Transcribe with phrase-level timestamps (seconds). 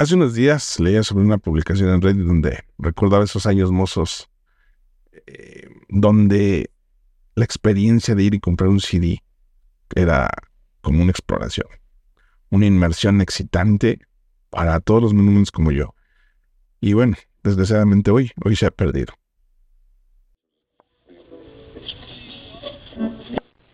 [0.00, 4.30] Hace unos días leía sobre una publicación en Reddit donde recordaba esos años mozos,
[5.26, 6.70] eh, donde
[7.34, 9.22] la experiencia de ir y comprar un CD
[9.94, 10.30] era
[10.80, 11.66] como una exploración,
[12.48, 13.98] una inmersión excitante
[14.48, 15.94] para todos los monuments como yo.
[16.80, 19.12] Y bueno, desgraciadamente hoy, hoy se ha perdido.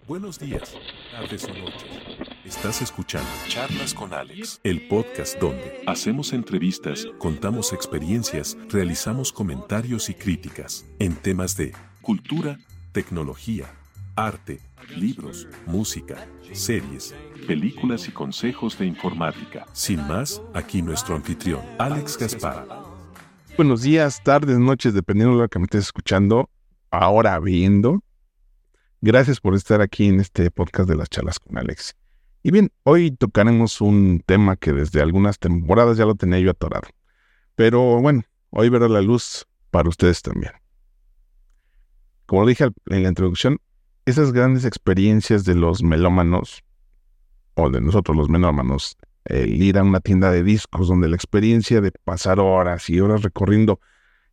[0.08, 0.74] Buenos días,
[1.12, 2.25] tardes o noches.
[2.46, 10.14] Estás escuchando Charlas con Alex, el podcast donde hacemos entrevistas, contamos experiencias, realizamos comentarios y
[10.14, 11.72] críticas en temas de
[12.02, 12.56] cultura,
[12.92, 13.66] tecnología,
[14.14, 14.60] arte,
[14.96, 17.16] libros, música, series,
[17.48, 19.66] películas y consejos de informática.
[19.72, 22.64] Sin más, aquí nuestro anfitrión, Alex Gaspar.
[23.56, 26.48] Buenos días, tardes, noches, dependiendo de lo que me estés escuchando,
[26.92, 28.04] ahora viendo.
[29.00, 31.96] Gracias por estar aquí en este podcast de las charlas con Alex.
[32.46, 36.86] Y bien, hoy tocaremos un tema que desde algunas temporadas ya lo tenía yo atorado.
[37.56, 40.52] Pero bueno, hoy verá la luz para ustedes también.
[42.24, 43.58] Como lo dije en la introducción,
[44.04, 46.62] esas grandes experiencias de los melómanos,
[47.54, 51.80] o de nosotros los melómanos, el ir a una tienda de discos donde la experiencia
[51.80, 53.80] de pasar horas y horas recorriendo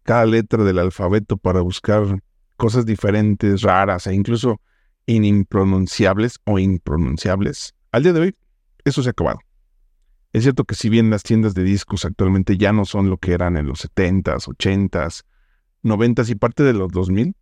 [0.04, 2.22] cada letra del alfabeto para buscar
[2.58, 4.62] cosas diferentes, raras e incluso
[5.08, 8.36] inimpronunciables o impronunciables, al día de hoy,
[8.84, 9.40] eso se ha acabado.
[10.34, 13.34] Es cierto que si bien las tiendas de discos actualmente ya no son lo que
[13.34, 15.22] eran en los 70s, 80s,
[15.84, 17.36] 90s y parte de los 2000,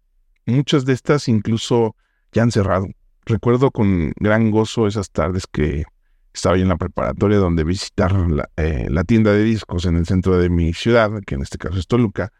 [0.45, 1.95] muchas de estas incluso
[2.33, 2.88] ya han cerrado.
[3.25, 5.85] Recuerdo con gran gozo esas tardes que
[6.33, 10.05] estaba yo en la preparatoria donde visitar la, eh, la, tienda de discos en el
[10.05, 12.33] centro de mi ciudad, que en este caso es Toluca,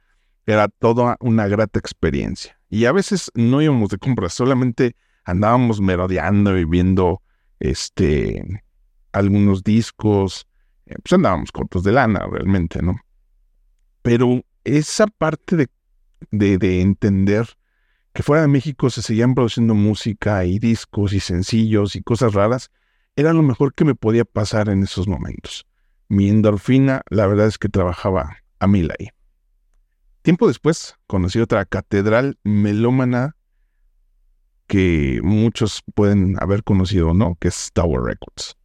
[0.46, 2.60] era toda una grata experiencia.
[2.70, 7.22] Y a veces no íbamos de compras, solamente andábamos merodeando y viendo
[7.62, 8.64] este,
[9.12, 10.48] algunos discos,
[10.88, 13.00] eh, pues andábamos cortos de lana realmente, ¿no?
[14.02, 15.68] Pero esa parte de,
[16.32, 17.48] de, de, entender
[18.14, 22.72] que fuera de México se seguían produciendo música y discos y sencillos y cosas raras,
[23.16, 25.68] era lo mejor que me podía pasar en esos momentos.
[26.10, 29.10] Mi endorfina, la verdad es que trabajaba a mil ahí.
[30.24, 33.36] Tiempo después conocí otra catedral melómana
[34.72, 38.56] que muchos pueden haber conocido o no, que es Tower Records.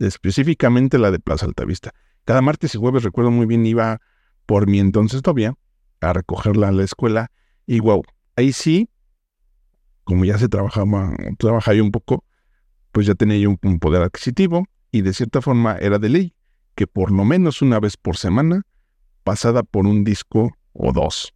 [0.00, 1.94] Específicamente la de Plaza Altavista.
[2.24, 4.00] Cada martes y jueves, recuerdo muy bien, iba
[4.46, 5.54] por mi entonces novia
[6.00, 7.30] a recogerla a la escuela
[7.68, 8.02] y wow,
[8.34, 8.90] ahí sí,
[10.02, 12.24] como ya se trabajaba, trabajaba yo un poco,
[12.90, 16.34] pues ya tenía yo un poder adquisitivo y de cierta forma era de ley
[16.74, 18.62] que por lo menos una vez por semana,
[19.22, 21.32] pasada por un disco o dos,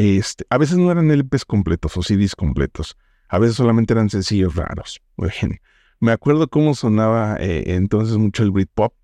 [0.00, 2.96] este, a veces no eran LPs completos o CDs completos.
[3.28, 5.00] A veces solamente eran sencillos raros.
[6.00, 8.94] me acuerdo cómo sonaba eh, entonces mucho el Britpop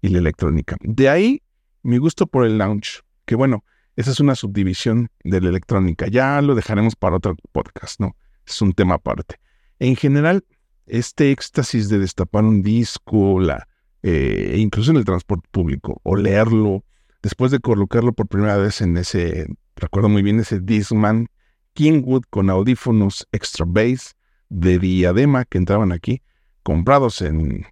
[0.00, 0.76] y la electrónica.
[0.80, 1.42] De ahí
[1.82, 3.64] mi gusto por el lounge, que bueno,
[3.96, 6.06] esa es una subdivisión de la electrónica.
[6.08, 8.16] Ya lo dejaremos para otro podcast, ¿no?
[8.46, 9.36] Es un tema aparte.
[9.78, 10.44] En general,
[10.86, 13.68] este éxtasis de destapar un disco, la,
[14.02, 16.84] eh, incluso en el transporte público, o leerlo,
[17.22, 21.28] después de colocarlo por primera vez en ese recuerdo muy bien ese Disman
[21.74, 24.14] Kingwood con audífonos extra bass
[24.48, 26.22] de diadema que entraban aquí,
[26.62, 27.66] comprados en,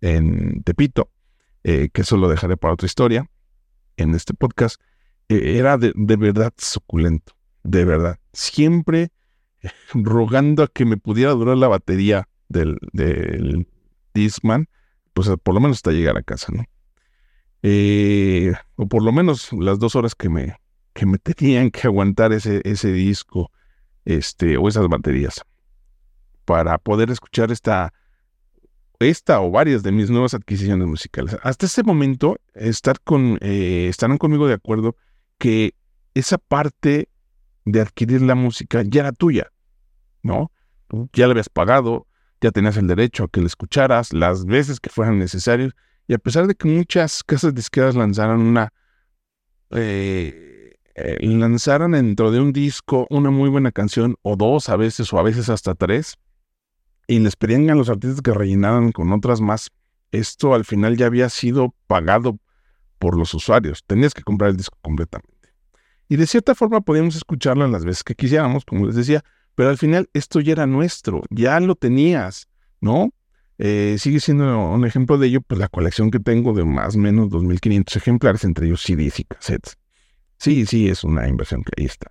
[0.00, 1.10] en Tepito,
[1.64, 3.28] eh, que eso lo dejaré para otra historia
[3.96, 4.80] en este podcast,
[5.28, 8.18] eh, era de, verdad suculento, de verdad.
[8.32, 9.10] Siempre
[9.94, 13.66] rogando a que me pudiera durar la batería del, del
[14.14, 14.68] Disman,
[15.12, 16.64] pues por lo menos hasta llegar a casa, ¿no?
[17.62, 20.56] Eh, o por lo menos las dos horas que me,
[20.92, 23.50] que me tenían que aguantar ese, ese disco
[24.04, 25.44] este, o esas baterías
[26.44, 27.92] para poder escuchar esta,
[28.98, 31.36] esta o varias de mis nuevas adquisiciones musicales.
[31.42, 34.96] Hasta ese momento estar con, eh, estarán conmigo de acuerdo
[35.38, 35.74] que
[36.14, 37.08] esa parte
[37.64, 39.52] de adquirir la música ya era tuya,
[40.22, 40.50] ¿no?
[41.12, 42.06] Ya la habías pagado,
[42.40, 45.74] ya tenías el derecho a que la escucharas las veces que fueran necesarios,
[46.08, 48.72] y a pesar de que muchas casas disqueras lanzaron una
[49.70, 50.49] eh,
[51.02, 55.18] eh, lanzaran dentro de un disco una muy buena canción, o dos a veces, o
[55.18, 56.16] a veces hasta tres,
[57.06, 59.70] y les pedían a los artistas que rellenaran con otras más,
[60.12, 62.38] esto al final ya había sido pagado
[62.98, 63.82] por los usuarios.
[63.86, 65.54] Tenías que comprar el disco completamente.
[66.08, 69.24] Y de cierta forma podíamos escucharlo las veces que quisiéramos, como les decía,
[69.54, 72.48] pero al final esto ya era nuestro, ya lo tenías,
[72.80, 73.12] ¿no?
[73.58, 76.98] Eh, sigue siendo un ejemplo de ello, pues la colección que tengo de más o
[76.98, 79.76] menos 2.500 ejemplares, entre ellos CDs y cassettes.
[80.40, 82.10] Sí, sí, es una inversión que ahí está.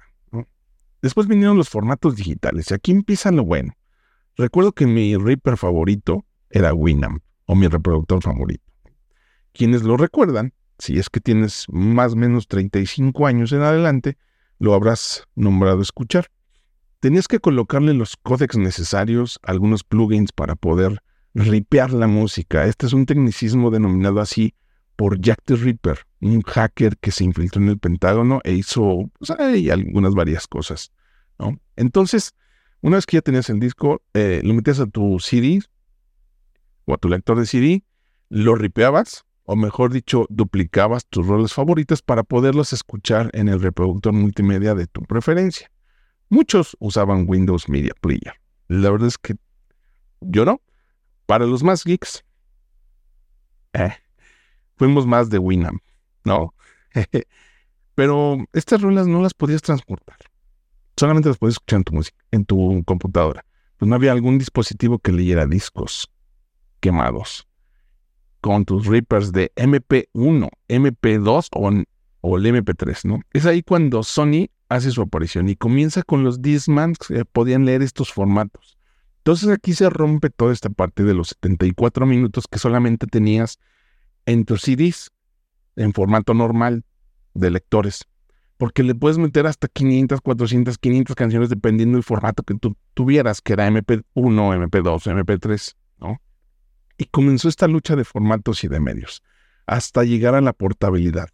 [1.01, 3.73] Después vinieron los formatos digitales y aquí empieza lo bueno.
[4.37, 8.63] Recuerdo que mi Reaper favorito era Winamp o mi reproductor favorito.
[9.51, 14.17] quienes lo recuerdan, si es que tienes más o menos 35 años en adelante,
[14.59, 16.27] lo habrás nombrado escuchar.
[16.99, 21.01] Tenías que colocarle los códecs necesarios, algunos plugins para poder
[21.33, 22.65] ripear la música.
[22.67, 24.53] Este es un tecnicismo denominado así
[24.99, 29.31] por Jack the Ripper, un hacker que se infiltró en el Pentágono e hizo pues,
[29.31, 30.91] algunas varias cosas.
[31.77, 32.35] Entonces,
[32.81, 35.61] una vez que ya tenías el disco, eh, lo metías a tu CD
[36.83, 37.85] o a tu lector de CD,
[38.27, 44.11] lo ripeabas, o mejor dicho, duplicabas tus roles favoritos para poderlos escuchar en el reproductor
[44.11, 45.71] multimedia de tu preferencia.
[46.27, 48.33] Muchos usaban Windows Media Player.
[48.67, 49.35] La verdad es que
[50.19, 50.59] yo no.
[51.25, 52.25] Para los más geeks,
[53.71, 53.93] eh,
[54.79, 55.81] fuimos más de Winamp,
[56.23, 56.55] ¿no?
[57.95, 60.17] Pero estas rolas no las podías transportar.
[60.95, 63.45] Solamente las podías escuchar en tu, música, en tu computadora.
[63.77, 66.09] Pues no había algún dispositivo que leyera discos
[66.79, 67.45] quemados
[68.41, 71.83] con tus Reapers de MP1, MP2 o,
[72.21, 73.19] o, el MP3, ¿no?
[73.33, 77.81] Es ahí cuando Sony hace su aparición y comienza con los Discmans que podían leer
[77.81, 78.77] estos formatos.
[79.17, 83.59] Entonces aquí se rompe toda esta parte de los 74 minutos que solamente tenías
[84.25, 85.11] en tus CDs
[85.75, 86.83] en formato normal
[87.33, 88.05] de lectores.
[88.57, 93.41] Porque le puedes meter hasta 500, 400, 500 canciones dependiendo del formato que tú tuvieras,
[93.41, 96.21] que era MP1, MP2, MP3, ¿no?
[96.97, 99.23] Y comenzó esta lucha de formatos y de medios,
[99.65, 101.29] hasta llegar a la portabilidad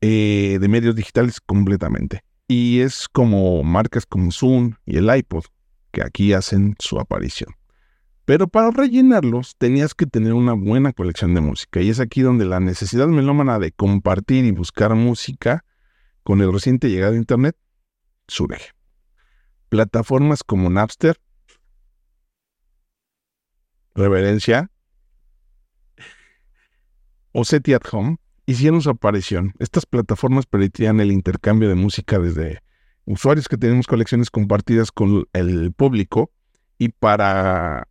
[0.00, 2.22] eh, de medios digitales completamente.
[2.48, 5.44] Y es como marcas como Zoom y el iPod
[5.92, 7.57] que aquí hacen su aparición.
[8.28, 12.44] Pero para rellenarlos tenías que tener una buena colección de música y es aquí donde
[12.44, 15.64] la necesidad melómana de compartir y buscar música
[16.24, 17.56] con el reciente llegado a Internet
[18.26, 18.74] surge.
[19.70, 21.18] Plataformas como Napster,
[23.94, 24.70] Reverencia
[27.32, 29.54] o SETI at Home hicieron su aparición.
[29.58, 32.62] Estas plataformas permitían el intercambio de música desde
[33.06, 36.30] usuarios que tenemos colecciones compartidas con el público
[36.76, 37.87] y para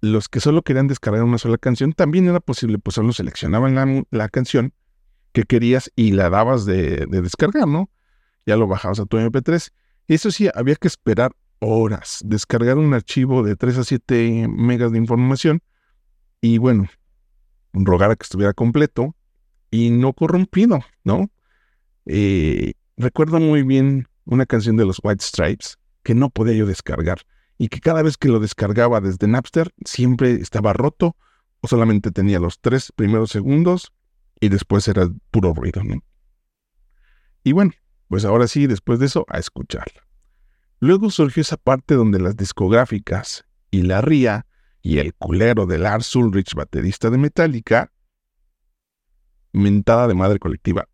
[0.00, 4.28] los que solo querían descargar una sola canción, también era posible, pues solo seleccionaban la,
[4.28, 4.72] canción
[5.32, 7.90] que querías y la dabas de, descargar, ¿no?
[8.46, 9.70] Ya lo bajabas a tu MP3.
[10.08, 14.98] Eso sí, había que esperar horas, descargar un archivo de 3 a 7 megas de
[14.98, 15.62] información
[16.40, 16.88] y bueno,
[17.74, 19.14] rogar a que estuviera completo
[19.70, 21.30] y no corrompido, ¿no?
[22.06, 27.18] Eh, recuerdo muy bien una canción de los White Stripes que no podía yo descargar
[27.60, 31.14] y que cada vez que lo descargaba desde Napster siempre estaba roto
[31.60, 33.92] o solamente tenía los tres primeros segundos
[34.40, 35.82] y después era puro ruido.
[37.44, 37.72] Y bueno,
[38.08, 40.06] pues ahora sí, después de eso, a escucharla.
[40.78, 44.46] Luego surgió esa parte donde las discográficas y la RIA
[44.80, 47.92] y el culero de Lars Ulrich, baterista de Metallica,
[49.52, 50.88] mentada de madre colectiva,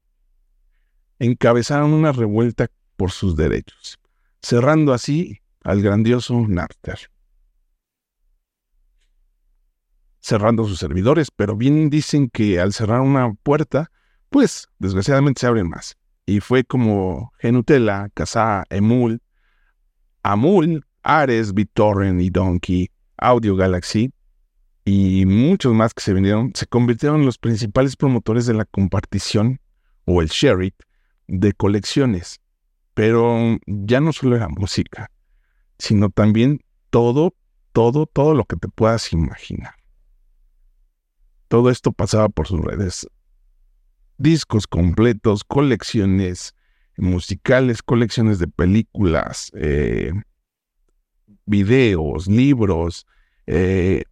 [1.20, 2.66] encabezaron una revuelta
[2.96, 4.00] por sus derechos,
[4.42, 7.10] cerrando así al grandioso Napster.
[10.20, 13.90] Cerrando sus servidores, pero bien dicen que al cerrar una puerta,
[14.30, 15.96] pues desgraciadamente se abren más.
[16.24, 19.20] Y fue como Genutella, Kazaa, Emul,
[20.22, 24.12] Amul, Ares, BitTorrent y Donkey, Audio Galaxy
[24.84, 29.60] y muchos más que se vinieron, se convirtieron en los principales promotores de la compartición
[30.04, 30.72] o el share
[31.26, 32.40] de colecciones
[32.96, 35.10] pero ya no solo era música,
[35.78, 37.34] sino también todo,
[37.72, 39.74] todo, todo lo que te puedas imaginar.
[41.48, 43.06] Todo esto pasaba por sus redes.
[44.18, 46.54] Discos completos, colecciones
[46.96, 50.12] musicales, colecciones de películas, eh,
[51.44, 53.06] videos, libros,
[53.46, 54.04] eh,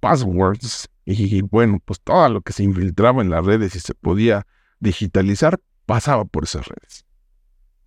[0.00, 4.46] passwords y bueno, pues todo lo que se infiltraba en las redes y se podía
[4.78, 7.07] digitalizar pasaba por esas redes.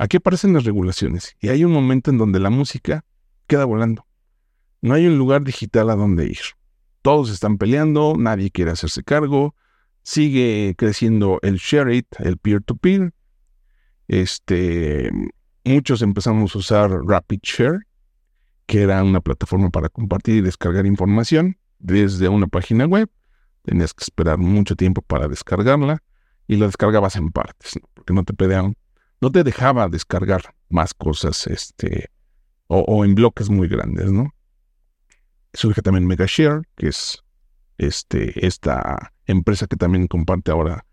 [0.01, 3.05] Aquí aparecen las regulaciones y hay un momento en donde la música
[3.45, 4.07] queda volando.
[4.81, 6.39] No hay un lugar digital a donde ir.
[7.03, 9.53] Todos están peleando, nadie quiere hacerse cargo,
[10.01, 13.13] sigue creciendo el share it, el peer-to-peer.
[14.07, 15.11] Este,
[15.63, 17.81] muchos empezamos a usar Rapid Share,
[18.65, 23.07] que era una plataforma para compartir y descargar información desde una página web.
[23.61, 26.01] Tenías que esperar mucho tiempo para descargarla
[26.47, 28.73] y la descargabas en partes, porque no te pedían
[29.21, 32.09] no te dejaba descargar más cosas, este,
[32.67, 34.33] o, en bloques muy grandes, ¿no?
[35.53, 37.23] Surge también Megashare, que es
[37.77, 40.85] este, esta empresa que también comparte ahora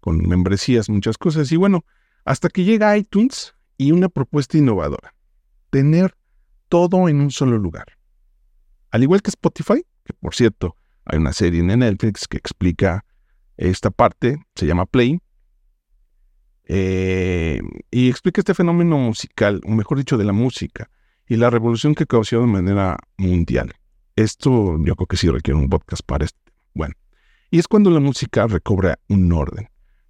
[0.00, 1.50] con membresías muchas cosas.
[1.50, 1.84] Y bueno,
[2.24, 5.14] hasta que llega iTunes y una propuesta innovadora,
[5.70, 6.16] tener
[6.68, 7.98] todo en un solo lugar.
[8.90, 13.04] Al igual que Spotify, que por cierto, hay una serie en Netflix que explica
[13.56, 15.20] esta parte, se llama Play,
[16.66, 20.90] eh, y explica este fenómeno musical, o mejor dicho, de la música,
[21.28, 23.72] y la revolución que causó de manera mundial.
[24.16, 26.38] Esto yo creo que sí requiere un podcast para este.
[26.74, 26.94] Bueno,
[27.50, 29.68] y es cuando la música recobra un orden,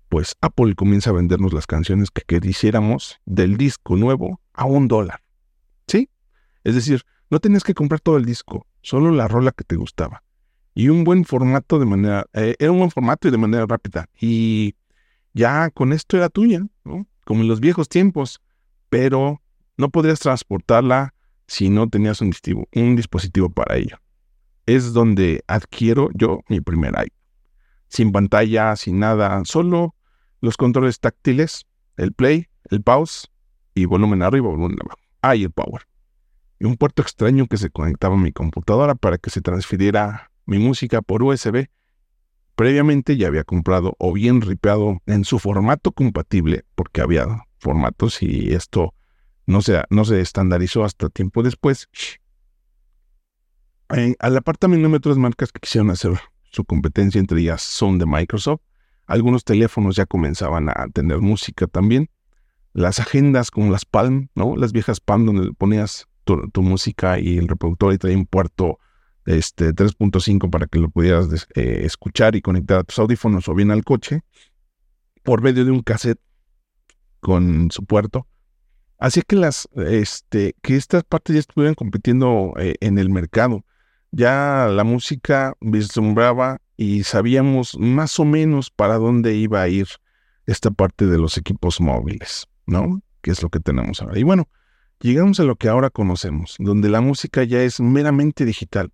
[0.08, 5.22] pues Apple comienza a vendernos las canciones que quisiéramos del disco nuevo a un dólar.
[5.86, 6.08] ¿Sí?
[6.64, 10.22] Es decir, no tenías que comprar todo el disco, solo la rola que te gustaba.
[10.75, 14.08] Y un buen formato de manera, eh, era un buen formato y de manera rápida.
[14.20, 14.75] Y
[15.37, 17.07] ya con esto era tuya, ¿no?
[17.26, 18.40] Como en los viejos tiempos,
[18.88, 19.43] pero
[19.76, 21.12] no podrías transportarla
[21.47, 23.99] si no tenías un dispositivo, un dispositivo para ello.
[24.64, 27.19] Es donde adquiero yo mi primer iPod.
[27.88, 29.95] Sin pantalla, sin nada, solo
[30.40, 31.66] los controles táctiles,
[31.99, 33.28] el play, el pause
[33.75, 34.99] y volumen arriba, volumen abajo.
[35.21, 35.83] Ah, y el power.
[36.59, 40.59] Y un puerto extraño que se conectaba a mi computadora para que se transfiriera mi
[40.59, 41.69] música por USB
[42.56, 48.52] previamente ya había comprado o bien ripeado en su formato compatible, porque había formatos y
[48.54, 48.94] esto
[49.46, 51.88] no se, no se estandarizó hasta tiempo después.
[53.88, 56.18] a la par también me otras marcas que quisieron hacer
[56.50, 58.62] su competencia, entre ellas son de Microsoft.
[59.06, 62.10] Algunos teléfonos ya comenzaban a tener música también.
[62.72, 64.56] Las agendas como las Palm, ¿no?
[64.56, 68.78] Las viejas Palm donde ponías tu, tu música y el reproductor y traía un puerto
[69.26, 73.71] este 3.5 para que lo pudieras eh, escuchar y conectar a tus audífonos o bien
[73.71, 74.23] al coche
[75.23, 76.21] por medio de un cassette
[77.21, 78.26] con su puerto.
[78.99, 83.64] Así que las este que estas partes ya estuvieran compitiendo eh, en el mercado.
[84.12, 89.88] Ya la música vislumbraba y sabíamos más o menos para dónde iba a ir
[90.47, 93.02] esta parte de los equipos móviles, ¿no?
[93.21, 94.18] Que es lo que tenemos ahora.
[94.18, 94.49] Y bueno,
[95.00, 98.92] llegamos a lo que ahora conocemos, donde la música ya es meramente digital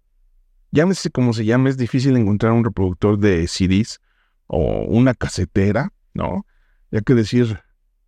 [0.73, 4.01] llámese como se llame, es difícil encontrar un reproductor de CDs
[4.47, 6.47] o una casetera, ¿no?
[6.91, 7.61] Ya que decir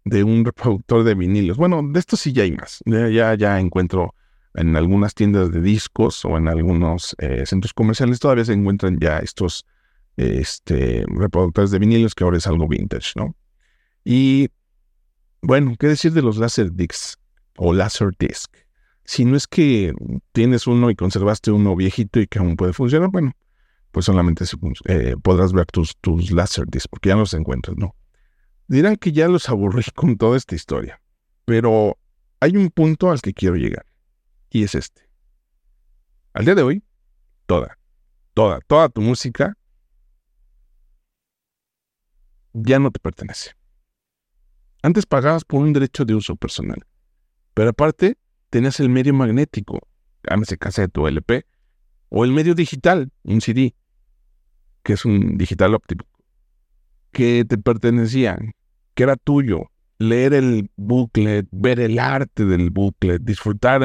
[0.05, 1.57] de un reproductor de vinilos.
[1.57, 2.83] Bueno, de esto sí ya hay más.
[2.85, 4.15] Ya, ya encuentro
[4.55, 9.19] en algunas tiendas de discos o en algunos eh, centros comerciales todavía se encuentran ya
[9.19, 9.67] estos
[10.17, 13.35] este, reproductores de vinilos que ahora es algo vintage, ¿no?
[14.05, 14.51] Y
[15.41, 17.19] bueno, ¿qué decir de los Laserdiscs
[17.57, 18.64] o Laserdisc?
[19.05, 19.93] Si no es que
[20.33, 23.33] tienes uno y conservaste uno viejito y que aún puede funcionar, bueno,
[23.91, 24.45] pues solamente
[24.87, 27.95] eh, podrás ver tus, tus Laserdiscs, porque ya no los encuentras, ¿no?
[28.67, 31.01] Dirán que ya los aburrí con toda esta historia,
[31.45, 31.99] pero
[32.41, 33.87] hay un punto al que quiero llegar,
[34.51, 35.09] y es este.
[36.33, 36.83] Al día de hoy,
[37.47, 37.79] toda,
[38.33, 39.57] toda, toda tu música
[42.55, 43.53] ya no te pertenece.
[44.83, 46.85] Antes pagabas por un derecho de uso personal,
[47.53, 48.17] pero aparte
[48.55, 49.81] tenías el medio magnético,
[50.31, 51.45] llámese cassette o LP,
[52.09, 53.75] o el medio digital, un CD,
[54.85, 56.07] que es un digital óptico,
[57.11, 58.39] que te pertenecía,
[58.95, 63.83] que era tuyo, leer el booklet, ver el arte del booklet, disfrutar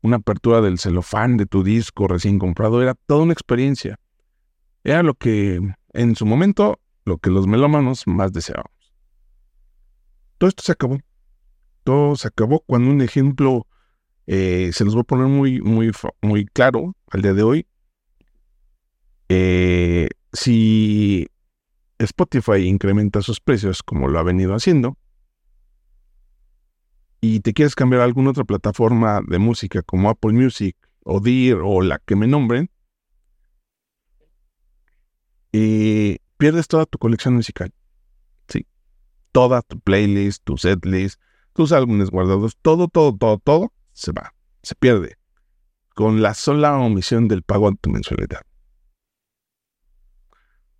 [0.00, 4.00] una apertura del celofán de tu disco recién comprado, era toda una experiencia.
[4.82, 5.60] Era lo que,
[5.92, 8.94] en su momento, lo que los melómanos más deseábamos.
[10.38, 11.00] Todo esto se acabó.
[11.84, 13.66] Todo se acabó cuando un ejemplo
[14.26, 17.66] eh, se los voy a poner muy, muy, muy claro al día de hoy.
[19.28, 21.28] Eh, si
[21.98, 24.96] Spotify incrementa sus precios como lo ha venido haciendo,
[27.20, 31.58] y te quieres cambiar a alguna otra plataforma de música como Apple Music o Deer
[31.62, 32.70] o la que me nombren,
[35.52, 37.72] y pierdes toda tu colección musical.
[38.48, 38.66] Sí.
[39.32, 41.20] Toda tu playlist, tu setlist,
[41.54, 45.16] tus álbumes guardados, todo, todo, todo, todo se va, se pierde,
[45.94, 48.42] con la sola omisión del pago de tu mensualidad.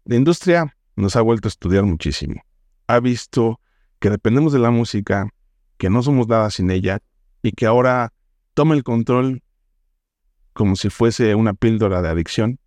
[0.04, 2.42] La industria nos ha vuelto a estudiar muchísimo.
[2.86, 3.58] Ha visto
[3.98, 5.30] que dependemos de la música,
[5.78, 7.00] que no somos nada sin ella
[7.42, 8.12] y que ahora
[8.52, 9.42] toma el control
[10.52, 12.60] como si fuese una píldora de adicción.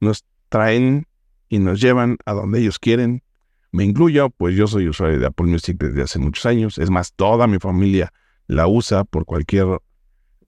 [0.00, 1.06] Nos traen
[1.48, 3.22] y nos llevan a donde ellos quieren.
[3.70, 6.76] Me incluyo, pues yo soy usuario de Apple Music desde hace muchos años.
[6.76, 8.12] Es más, toda mi familia
[8.46, 9.66] la usa por cualquier,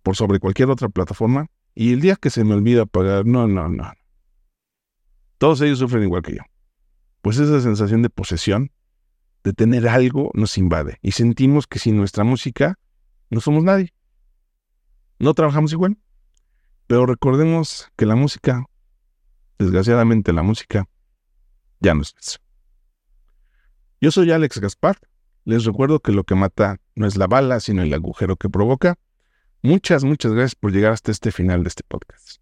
[0.02, 1.46] por sobre cualquier otra plataforma.
[1.74, 3.92] Y el día que se me olvida pagar, no, no, no.
[5.38, 6.42] Todos ellos sufren igual que yo.
[7.20, 8.70] Pues esa sensación de posesión,
[9.42, 10.98] de tener algo, nos invade.
[11.02, 12.78] Y sentimos que sin nuestra música
[13.30, 13.92] no somos nadie.
[15.18, 15.98] No trabajamos igual.
[16.86, 18.66] Pero recordemos que la música,
[19.58, 20.88] desgraciadamente la música,
[21.80, 22.38] ya no es eso.
[24.00, 24.98] Yo soy Alex Gaspar
[25.44, 28.96] les recuerdo que lo que mata no es la bala, sino el agujero que provoca.
[29.62, 32.38] Muchas, muchas gracias por llegar hasta este final de este podcast.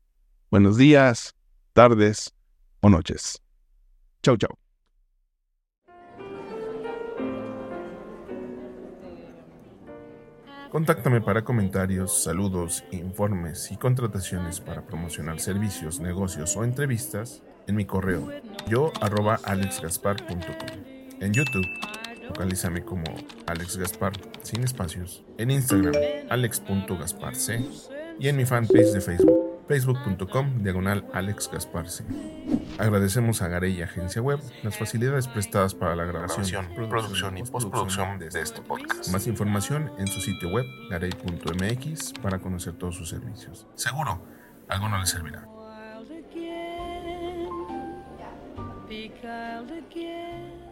[0.50, 1.35] Buenos días,
[1.73, 2.32] tardes
[2.80, 3.42] o noches.
[4.23, 4.56] Chau, chau.
[10.71, 17.85] Contáctame para comentarios, saludos, informes y contrataciones para promocionar servicios, negocios o entrevistas en mi
[17.85, 18.30] correo
[18.68, 20.38] yo alexgaspar.com.
[21.21, 21.66] En YouTube
[22.29, 23.05] localízame como
[23.47, 24.12] Alex Gaspar
[24.43, 25.25] sin espacios.
[25.38, 25.95] En Instagram,
[26.31, 27.37] alex.gasparc.
[28.19, 31.50] Y en mi fanpage de Facebook, facebook.com diagonal Alex
[32.79, 38.29] Agradecemos a Garey Agencia Web las facilidades prestadas para la grabación, producción y postproducción de
[38.29, 39.11] este podcast.
[39.11, 43.67] Más información en su sitio web garey.mx para conocer todos sus servicios.
[43.75, 44.23] Seguro,
[44.69, 45.47] alguno le servirá.
[49.95, 50.72] again.